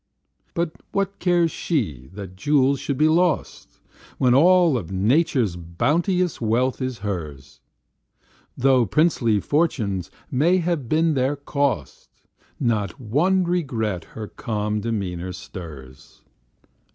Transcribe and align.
But 0.55 0.81
what 0.93 1.19
cares 1.19 1.51
she 1.51 2.09
that 2.13 2.35
jewels 2.35 2.79
should 2.79 2.97
be 2.97 3.07
lost, 3.07 3.79
When 4.17 4.33
all 4.33 4.75
of 4.75 4.91
Nature's 4.91 5.55
bounteous 5.55 6.41
wealth 6.41 6.81
is 6.81 6.97
hers? 7.05 7.59
Though 8.57 8.87
princely 8.87 9.39
fortunes 9.39 10.09
may 10.31 10.57
have 10.57 10.89
been 10.89 11.13
their 11.13 11.35
cost, 11.35 12.09
Not 12.59 12.99
one 12.99 13.43
regret 13.43 14.05
her 14.17 14.27
calm 14.27 14.79
demeanor 14.81 15.33
stirs. 15.33 16.23